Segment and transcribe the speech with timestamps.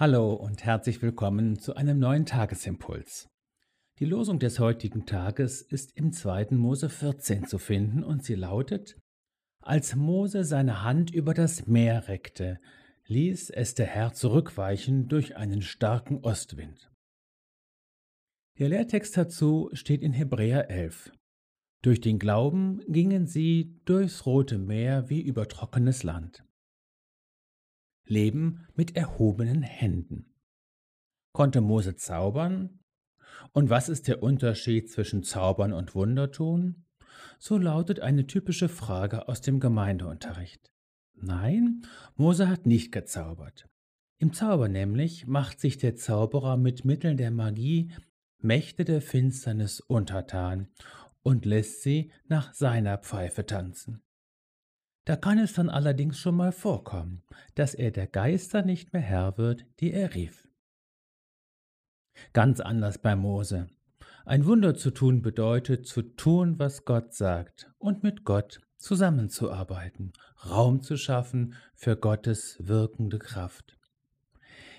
[0.00, 3.28] Hallo und herzlich willkommen zu einem neuen Tagesimpuls.
[3.98, 6.52] Die Losung des heutigen Tages ist im 2.
[6.52, 8.98] Mose 14 zu finden und sie lautet:
[9.60, 12.56] Als Mose seine Hand über das Meer reckte,
[13.08, 16.90] ließ es der Herr zurückweichen durch einen starken Ostwind.
[18.58, 21.12] Der Lehrtext dazu steht in Hebräer 11.
[21.82, 26.42] Durch den Glauben gingen sie durchs Rote Meer wie über trockenes Land.
[28.10, 30.34] Leben mit erhobenen Händen.
[31.32, 32.80] Konnte Mose zaubern?
[33.52, 36.84] Und was ist der Unterschied zwischen Zaubern und Wundertun?
[37.38, 40.70] So lautet eine typische Frage aus dem Gemeindeunterricht.
[41.14, 41.86] Nein,
[42.16, 43.68] Mose hat nicht gezaubert.
[44.18, 47.92] Im Zauber nämlich macht sich der Zauberer mit Mitteln der Magie
[48.42, 50.68] Mächte der Finsternis untertan
[51.22, 54.02] und lässt sie nach seiner Pfeife tanzen.
[55.10, 57.24] Da kann es dann allerdings schon mal vorkommen,
[57.56, 60.46] dass er der Geister nicht mehr Herr wird, die er rief.
[62.32, 63.66] Ganz anders bei Mose.
[64.24, 70.12] Ein Wunder zu tun bedeutet zu tun, was Gott sagt und mit Gott zusammenzuarbeiten,
[70.48, 73.76] Raum zu schaffen für Gottes wirkende Kraft.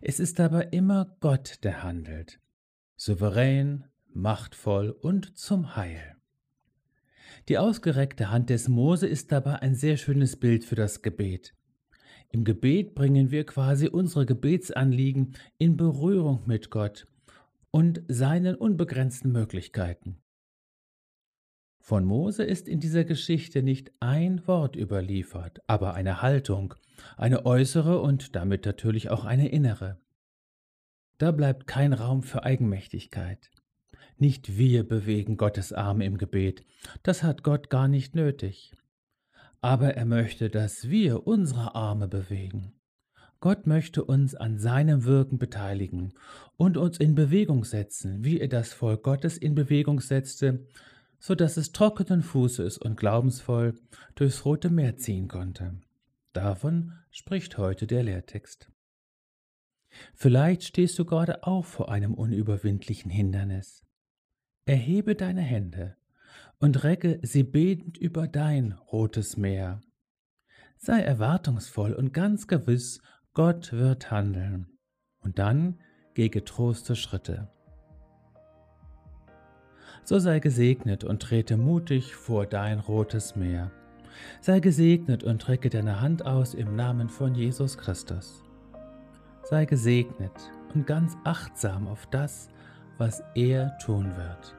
[0.00, 2.40] Es ist aber immer Gott, der handelt,
[2.96, 6.15] souverän, machtvoll und zum Heil.
[7.48, 11.54] Die ausgereckte Hand des Mose ist dabei ein sehr schönes Bild für das Gebet.
[12.30, 17.06] Im Gebet bringen wir quasi unsere Gebetsanliegen in Berührung mit Gott
[17.70, 20.22] und seinen unbegrenzten Möglichkeiten.
[21.80, 26.74] Von Mose ist in dieser Geschichte nicht ein Wort überliefert, aber eine Haltung,
[27.16, 30.00] eine äußere und damit natürlich auch eine innere.
[31.18, 33.50] Da bleibt kein Raum für Eigenmächtigkeit.
[34.18, 36.64] Nicht wir bewegen Gottes Arme im Gebet,
[37.02, 38.72] das hat Gott gar nicht nötig.
[39.60, 42.72] Aber er möchte, dass wir unsere Arme bewegen.
[43.40, 46.14] Gott möchte uns an seinem Wirken beteiligen
[46.56, 50.66] und uns in Bewegung setzen, wie er das Volk Gottes in Bewegung setzte,
[51.18, 53.74] so dass es trockenen Fußes und glaubensvoll
[54.14, 55.74] durchs Rote Meer ziehen konnte.
[56.32, 58.70] Davon spricht heute der Lehrtext.
[60.14, 63.84] Vielleicht stehst du gerade auch vor einem unüberwindlichen Hindernis.
[64.64, 65.96] Erhebe deine Hände
[66.58, 69.80] und recke sie betend über dein rotes Meer.
[70.78, 73.00] Sei erwartungsvoll und ganz gewiss,
[73.32, 74.66] Gott wird handeln.
[75.20, 75.80] Und dann
[76.14, 77.48] geh getroste Schritte.
[80.04, 83.72] So sei gesegnet und trete mutig vor dein rotes Meer.
[84.40, 88.45] Sei gesegnet und recke deine Hand aus im Namen von Jesus Christus.
[89.48, 90.32] Sei gesegnet
[90.74, 92.48] und ganz achtsam auf das,
[92.98, 94.56] was er tun wird.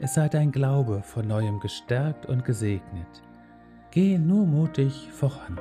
[0.00, 3.22] Es sei dein Glaube von neuem gestärkt und gesegnet.
[3.90, 5.60] Gehe nur mutig voran.